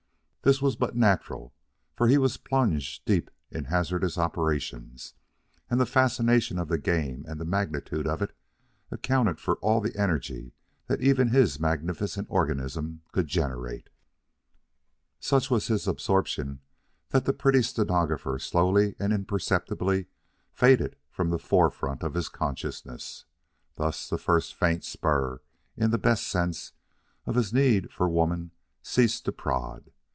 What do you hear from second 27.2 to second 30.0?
of his need for woman ceased to prod.